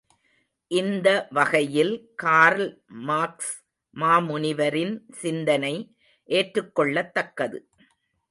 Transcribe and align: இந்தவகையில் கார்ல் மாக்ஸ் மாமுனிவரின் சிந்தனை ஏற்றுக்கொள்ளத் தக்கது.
இந்தவகையில் 0.71 1.91
கார்ல் 2.15 2.65
மாக்ஸ் 3.07 3.51
மாமுனிவரின் 3.93 4.95
சிந்தனை 5.21 5.73
ஏற்றுக்கொள்ளத் 6.29 7.13
தக்கது. 7.13 7.59